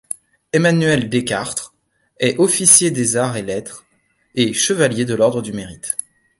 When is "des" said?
2.89-3.17